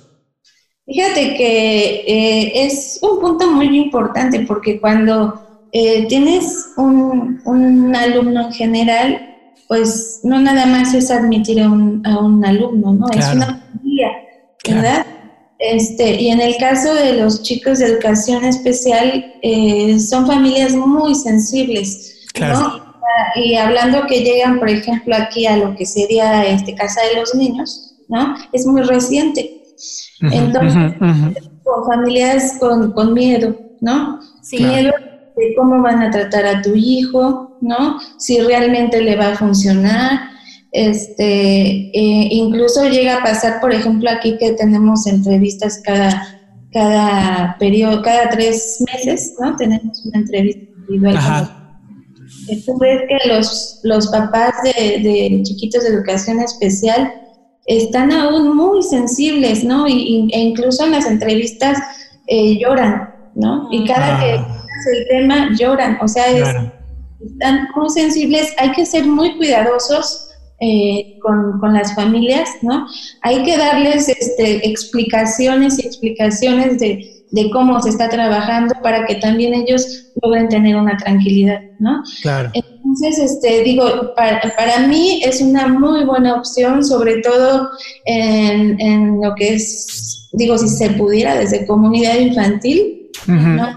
[0.86, 8.48] Fíjate que eh, es un punto muy importante porque cuando eh, tienes un, un alumno
[8.48, 9.33] en general,
[9.74, 13.08] pues no nada más es admitir a un, a un alumno, ¿no?
[13.10, 14.10] Es una familia,
[14.64, 14.82] Claro.
[14.84, 15.06] ¿verdad?
[15.58, 21.16] Este, y en el caso de los chicos de educación especial, eh, son familias muy
[21.16, 22.60] sensibles, Claro.
[22.60, 22.94] ¿no?
[23.36, 27.34] Y hablando que llegan, por ejemplo, aquí a lo que sería este, Casa de los
[27.34, 28.36] Niños, ¿no?
[28.52, 29.60] Es muy reciente.
[30.22, 30.94] Entonces,
[31.64, 34.20] con familias con, con miedo, ¿no?
[34.44, 34.64] Sí.
[34.64, 34.94] Miedo
[35.38, 37.98] de cómo van a tratar a tu hijo, ¿no?
[38.18, 40.20] Si realmente le va a funcionar.
[40.72, 46.24] Este, eh, incluso llega a pasar, por ejemplo, aquí que tenemos entrevistas cada,
[46.72, 49.56] cada periodo, cada tres meses, ¿no?
[49.56, 51.18] Tenemos una entrevista individual.
[51.18, 51.60] Ajá.
[52.66, 57.12] Tú ves que los, los papás de, de chiquitos de educación especial
[57.66, 59.88] están aún muy sensibles, ¿no?
[59.88, 61.78] Y, y- e incluso en las entrevistas
[62.28, 63.68] eh, lloran, ¿no?
[63.72, 64.53] Y cada Ah.
[64.88, 66.72] El tema lloran, o sea, es- Claro.
[67.24, 72.86] están muy sensibles, hay que ser muy cuidadosos eh, con, con las familias, ¿no?
[73.22, 79.16] Hay que darles este, explicaciones y explicaciones de, de cómo se está trabajando para que
[79.16, 82.02] también ellos logren tener una tranquilidad, ¿no?
[82.22, 82.50] Claro.
[82.54, 87.70] Entonces, este, digo, para, para mí es una muy buena opción, sobre todo
[88.06, 93.76] en, en lo que es, digo, si se pudiera desde comunidad infantil, ¿no?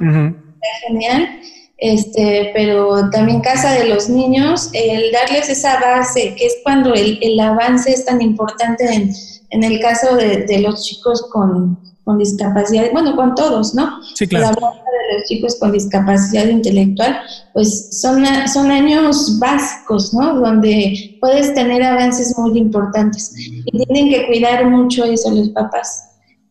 [0.87, 1.41] Genial,
[1.79, 7.19] este, pero también casa de los niños, el darles esa base, que es cuando el,
[7.21, 9.13] el avance es tan importante en,
[9.51, 14.01] en el caso de, de los chicos con, con discapacidad, bueno, con todos, ¿no?
[14.15, 14.47] Sí, claro.
[14.47, 17.19] hablando de los chicos con discapacidad intelectual,
[17.53, 20.37] pues son, son años básicos, ¿no?
[20.37, 23.33] Donde puedes tener avances muy importantes.
[23.37, 26.05] Y tienen que cuidar mucho eso los papás.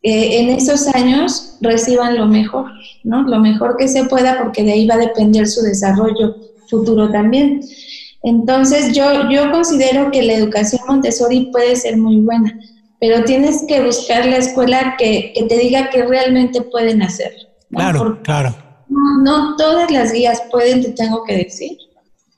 [0.05, 2.65] Que en esos años reciban lo mejor,
[3.03, 3.23] ¿no?
[3.23, 6.35] Lo mejor que se pueda, porque de ahí va a depender su desarrollo
[6.69, 7.61] futuro también.
[8.21, 12.55] Entonces, yo, yo considero que la educación Montessori puede ser muy buena,
[12.99, 17.33] pero tienes que buscar la escuela que, que te diga que realmente pueden hacer.
[17.69, 17.79] ¿no?
[17.79, 18.55] Claro, Porque claro.
[18.87, 21.77] no, no todas las guías pueden, te tengo que decir.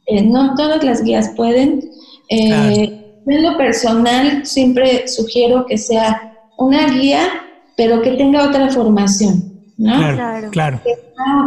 [0.06, 1.90] Eh, no todas las guías pueden.
[2.30, 3.08] Eh, Claro.
[3.28, 7.28] En lo personal, siempre sugiero que sea una guía,
[7.78, 9.96] pero que tenga otra formación, ¿no?
[9.96, 10.82] Claro, Claro.
[10.82, 10.82] claro.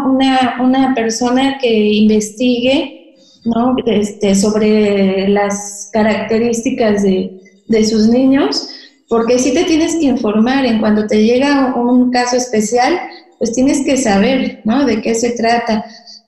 [0.07, 3.75] Una, una persona que investigue, ¿no?
[3.85, 8.69] Este, sobre las características de, de sus niños,
[9.09, 12.99] porque sí te tienes que informar en cuando te llega un caso especial,
[13.39, 14.85] pues tienes que saber, ¿no?
[14.85, 15.85] De qué se trata,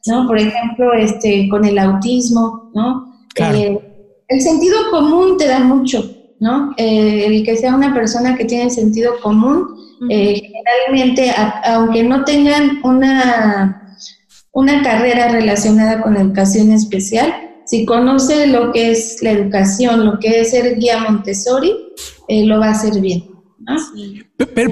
[0.06, 0.26] ¿no?
[0.26, 3.12] Por ejemplo, este, con el autismo, ¿no?
[3.36, 3.78] Eh,
[4.28, 6.02] el sentido común te da mucho,
[6.42, 6.74] ¿no?
[6.76, 9.76] Eh, el que sea una persona que tiene sentido común,
[10.10, 11.32] eh, generalmente,
[11.64, 13.96] aunque no tengan una,
[14.50, 17.32] una carrera relacionada con la educación especial,
[17.64, 21.76] si conoce lo que es la educación, lo que es ser guía Montessori,
[22.28, 23.22] lo va a hacer bien.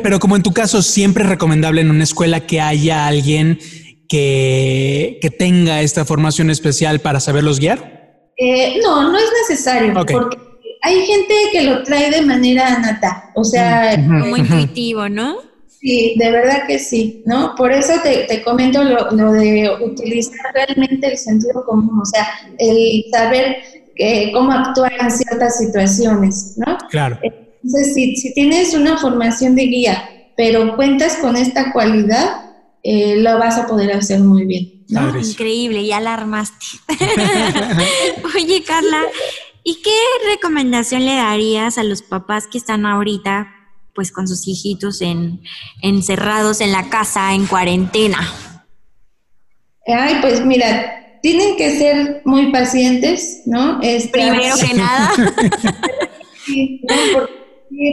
[0.02, 3.60] Pero, como en tu caso, siempre es recomendable en una escuela que haya alguien
[4.08, 8.32] que, que tenga esta formación especial para saberlos guiar.
[8.36, 10.49] Eh, no, no es necesario, porque
[10.82, 15.38] hay gente que lo trae de manera nata, o sea, como intuitivo, ¿no?
[15.80, 17.54] Sí, de verdad que sí, ¿no?
[17.54, 23.04] Por eso te, comento lo, lo, de utilizar realmente el sentido común, o sea, el
[23.10, 23.56] saber
[23.96, 26.78] eh, cómo actuar en ciertas situaciones, ¿no?
[26.90, 27.18] Claro.
[27.22, 32.42] Entonces, si, tienes una formación de guía, pero cuentas con esta cualidad,
[32.82, 34.84] eh, lo vas a poder hacer muy bien.
[35.22, 36.66] Increíble, ya alarmaste.
[38.34, 39.02] Oye, Carla,
[39.64, 39.96] ¿y qué
[40.32, 43.48] recomendación le darías a los papás que están ahorita,
[43.94, 45.40] pues con sus hijitos en,
[45.82, 48.18] encerrados en la casa, en cuarentena?
[49.86, 53.80] Ay, pues mira, tienen que ser muy pacientes, ¿no?
[53.82, 55.12] Este, Primero que nada.
[56.46, 56.80] sí,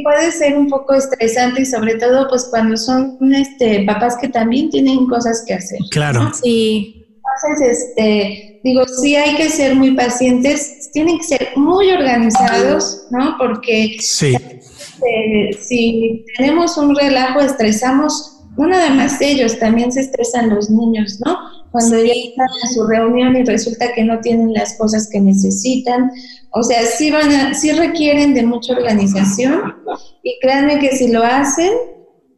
[0.03, 4.69] puede ser un poco estresante y sobre todo pues cuando son este papás que también
[4.69, 5.80] tienen cosas que hacer.
[5.91, 6.32] Claro.
[6.34, 7.06] Sí.
[7.43, 13.36] Entonces, este, digo, sí hay que ser muy pacientes, tienen que ser muy organizados, ¿no?
[13.38, 14.36] Porque sí.
[14.36, 21.19] Este, si tenemos un relajo, estresamos, no nada más ellos, también se estresan los niños,
[21.25, 21.38] ¿no?
[21.71, 26.12] Cuando ya están en su reunión y resulta que no tienen las cosas que necesitan,
[26.51, 29.75] o sea, sí, van a, sí requieren de mucha organización
[30.23, 31.71] y créanme que si lo hacen,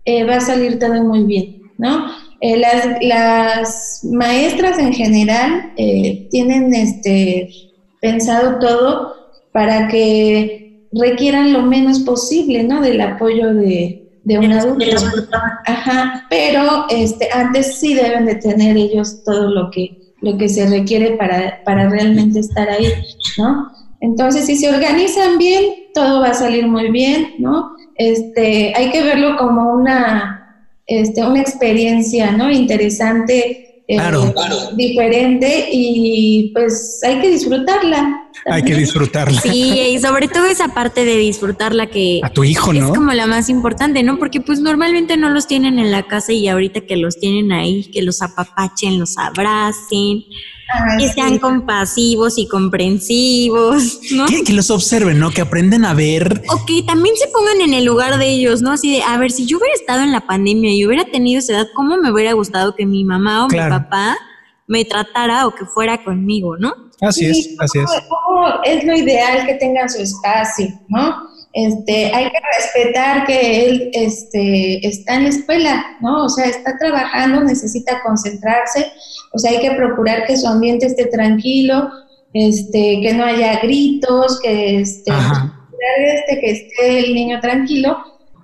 [0.05, 2.07] eh, va a salir todo muy bien, ¿no?
[2.41, 7.49] Eh, las, las, maestras en general eh, tienen este,
[7.99, 9.13] pensado todo
[9.51, 12.81] para que requieran lo menos posible, ¿no?
[12.81, 14.85] Del apoyo de, de un adulto.
[15.65, 20.67] Ajá, pero este, antes sí deben de tener ellos todo lo que, lo que se
[20.67, 22.87] requiere para, para realmente estar ahí,
[23.37, 23.71] ¿no?
[24.01, 27.75] Entonces, si se organizan bien, todo va a salir muy bien, ¿no?
[27.95, 30.38] Este, hay que verlo como una,
[30.89, 32.49] este, una experiencia, ¿no?
[32.51, 33.97] Interesante, eh,
[34.75, 38.28] diferente y pues hay que disfrutarla.
[38.45, 39.39] Hay que disfrutarla.
[39.41, 42.21] Sí, y sobre todo esa parte de disfrutarla que...
[42.23, 42.87] A tu hijo, ¿no?
[42.87, 44.17] Es como la más importante, ¿no?
[44.17, 47.89] Porque pues normalmente no los tienen en la casa y ahorita que los tienen ahí,
[47.91, 50.23] que los apapachen, los abracen,
[50.97, 54.25] que sean compasivos y comprensivos, ¿no?
[54.27, 55.31] Que, los observen, ¿no?
[55.31, 56.43] Que aprenden a ver.
[56.49, 58.71] O que también se pongan en el lugar de ellos, ¿no?
[58.71, 61.53] Así de, a ver, si yo hubiera estado en la pandemia y hubiera tenido esa
[61.53, 64.17] edad, ¿cómo me hubiera gustado que mi mamá o mi papá
[64.69, 66.71] me tratara o que fuera conmigo, ¿no?
[67.01, 67.89] Así es, así es.
[68.63, 71.27] Es lo ideal que tengan su espacio, ¿no?
[71.53, 76.25] Este, hay que respetar que él este, está en la escuela, ¿no?
[76.25, 78.91] O sea, está trabajando, necesita concentrarse,
[79.33, 81.89] o sea, hay que procurar que su ambiente esté tranquilo,
[82.33, 87.97] este, que no haya gritos, que este, este, que esté el niño tranquilo,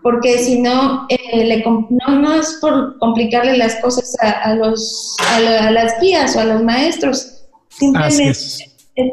[0.06, 6.00] porque si no, eh, no, no es por complicarle las cosas a, los, a, las
[6.00, 8.60] guías o a los maestros, simplemente es.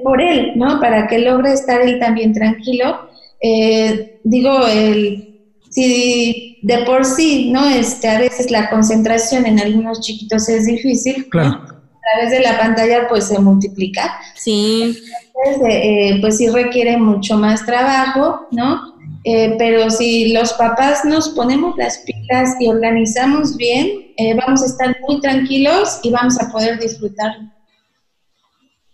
[0.04, 0.78] por él, ¿no?
[0.80, 3.08] Para que logre estar él también tranquilo.
[3.40, 7.66] Eh, digo, el, si de por sí, ¿no?
[7.70, 11.52] Este, a veces la concentración en algunos chiquitos es difícil, claro.
[11.52, 14.14] a través de la pantalla pues se multiplica.
[14.34, 14.94] Sí.
[15.46, 18.91] Entonces, eh, eh, pues sí requiere mucho más trabajo, ¿no?
[19.24, 24.96] Eh, pero si los papás nos ponemos las pilas y organizamos bien, vamos a estar
[25.06, 27.32] muy tranquilos y vamos a poder disfrutar.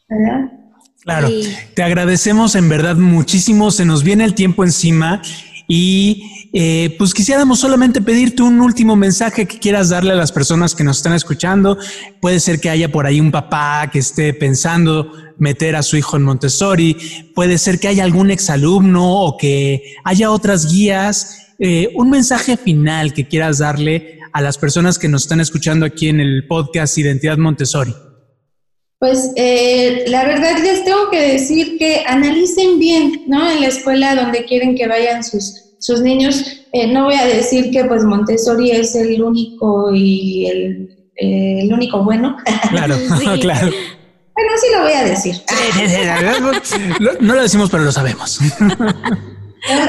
[0.08, 0.52] ¿Verdad?
[1.02, 1.28] Claro,
[1.74, 5.22] te agradecemos en verdad muchísimo, se nos viene el tiempo encima
[5.70, 10.74] y eh, pues quisiéramos solamente pedirte un último mensaje que quieras darle a las personas
[10.74, 11.76] que nos están escuchando.
[12.22, 16.16] Puede ser que haya por ahí un papá que esté pensando meter a su hijo
[16.16, 16.96] en Montessori,
[17.34, 21.54] puede ser que haya algún exalumno o que haya otras guías.
[21.58, 26.08] Eh, un mensaje final que quieras darle a las personas que nos están escuchando aquí
[26.08, 27.94] en el podcast Identidad Montessori.
[28.98, 33.48] Pues eh, la verdad les tengo que decir que analicen bien, ¿no?
[33.48, 36.42] En la escuela donde quieren que vayan sus, sus niños.
[36.72, 41.72] Eh, no voy a decir que pues Montessori es el único y el, eh, el
[41.72, 42.36] único bueno.
[42.70, 42.96] Claro,
[43.40, 43.70] claro.
[44.34, 45.36] Bueno, sí lo voy a decir.
[47.20, 48.38] no lo decimos, pero lo sabemos.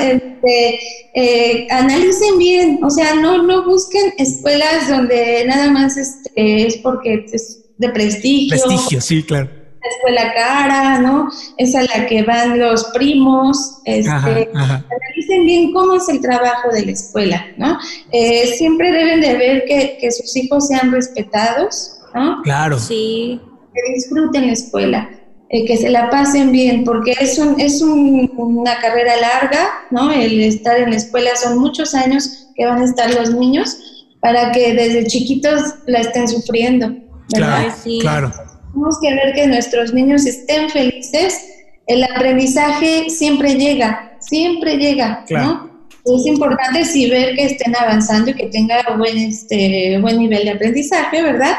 [0.02, 0.80] Este,
[1.14, 7.26] eh, analicen bien, o sea, no, no busquen escuelas donde nada más este, es porque
[7.32, 8.50] es de prestigio.
[8.50, 9.59] Prestigio, sí, claro.
[9.82, 11.30] La escuela cara, ¿no?
[11.58, 13.80] Es a la que van los primos.
[13.86, 17.78] Este, Analicen bien cómo es el trabajo de la escuela, ¿no?
[18.12, 22.42] Eh, siempre deben de ver que, que sus hijos sean respetados, ¿no?
[22.44, 22.78] Claro.
[22.78, 23.40] Sí.
[23.74, 25.10] Que disfruten la escuela.
[25.52, 30.12] Eh, que se la pasen bien, porque es, un, es un, una carrera larga, ¿no?
[30.12, 34.52] El estar en la escuela son muchos años que van a estar los niños para
[34.52, 36.90] que desde chiquitos la estén sufriendo,
[37.34, 37.62] ¿verdad?
[37.62, 37.98] Claro, sí.
[38.00, 38.32] claro.
[38.72, 41.46] Tenemos que ver que nuestros niños estén felices.
[41.88, 45.70] El aprendizaje siempre llega, siempre llega, ¿no?
[46.06, 50.52] Es importante sí ver que estén avanzando y que tengan buen, este, buen nivel de
[50.52, 51.56] aprendizaje, ¿verdad?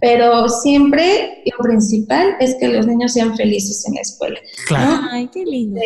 [0.00, 4.38] pero siempre lo principal es que los niños sean felices en la escuela.
[4.66, 5.00] Claro.
[5.10, 5.80] Ay, qué lindo.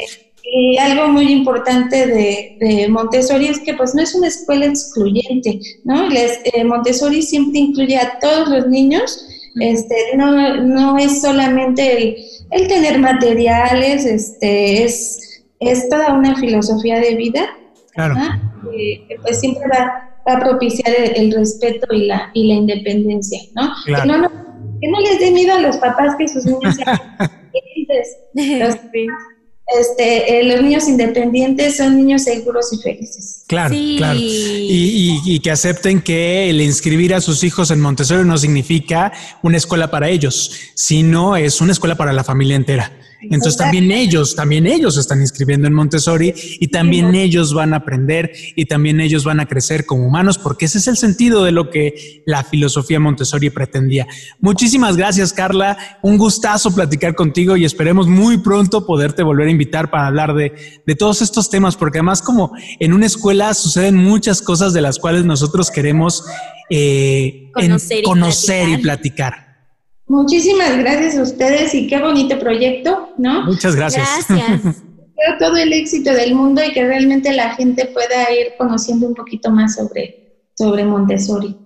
[0.45, 5.61] Y algo muy importante de, de, Montessori es que pues no es una escuela excluyente,
[5.85, 6.09] ¿no?
[6.09, 9.25] Les, eh, Montessori siempre incluye a todos los niños,
[9.61, 12.17] este, no, no es solamente el,
[12.51, 17.49] el tener materiales, este, es, es toda una filosofía de vida,
[17.93, 18.15] claro.
[18.71, 23.41] que, que pues siempre va va a propiciar el, respeto y la, y la independencia,
[23.55, 23.71] ¿no?
[23.85, 24.03] Claro.
[24.03, 24.29] Que, no,
[24.81, 27.01] que no les dé miedo a los papás que sus niños sean
[27.53, 28.19] independientes.
[28.35, 28.77] Los,
[29.81, 33.45] este, eh, los niños independientes son niños seguros y felices.
[33.47, 33.95] Claro, Sí.
[33.99, 34.19] claro.
[34.19, 39.13] Y, y- y que acepten que el inscribir a sus hijos en Montessori no significa
[39.43, 42.93] una escuela para ellos, sino es una escuela para la familia entera.
[43.23, 48.33] Entonces también ellos, también ellos están inscribiendo en Montessori y también ellos van a aprender
[48.57, 51.71] y también ellos van a crecer como humanos porque ese es el sentido de lo
[51.71, 54.07] que la filosofía Montessori pretendía.
[54.41, 59.91] Muchísimas gracias Carla, un gustazo platicar contigo y esperemos muy pronto poderte volver a invitar
[59.91, 60.53] para hablar de,
[60.85, 64.99] de todos estos temas porque además como en una escuela suceden muchas cosas de las
[64.99, 66.25] cuales nosotros queremos
[66.71, 69.52] eh, Conocer y conocer y platicar.
[70.07, 73.45] Muchísimas gracias a ustedes y qué bonito proyecto, ¿no?
[73.45, 74.07] Muchas gracias.
[74.29, 74.63] Gracias.
[74.63, 79.15] Deseo todo el éxito del mundo y que realmente la gente pueda ir conociendo un
[79.15, 81.57] poquito más sobre, sobre Montessori.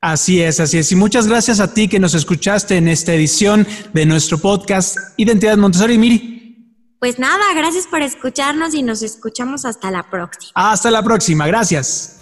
[0.00, 0.92] Así es, así es.
[0.92, 5.56] Y muchas gracias a ti que nos escuchaste en esta edición de nuestro podcast Identidad
[5.56, 5.98] Montessori.
[5.98, 10.52] Miri, Pues nada, gracias por escucharnos y nos escuchamos hasta la próxima.
[10.54, 11.46] hasta la próxima.
[11.48, 12.20] Gracias.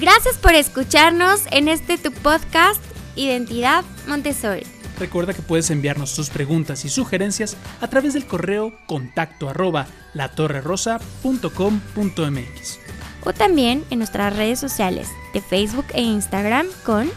[0.00, 2.80] Gracias por escucharnos en este tu podcast
[3.20, 4.62] Identidad Montessori.
[4.98, 12.78] Recuerda que puedes enviarnos tus preguntas y sugerencias a través del correo contacto arroba latorrerosa.com.mx.
[13.24, 17.10] o también en nuestras redes sociales de Facebook e Instagram con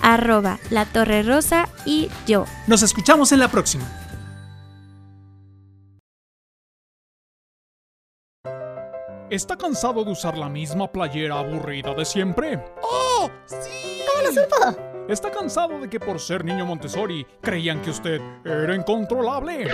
[0.00, 2.46] arroba la torre rosa y yo.
[2.66, 3.84] Nos escuchamos en la próxima.
[9.28, 12.58] ¿Está cansado de usar la misma playera aburrida de siempre?
[12.82, 13.30] ¡Oh!
[13.46, 14.00] ¡Sí!
[14.06, 14.89] ¿Cómo lo supo?
[15.10, 19.66] ¿Está cansado de que por ser niño Montessori creían que usted era incontrolable?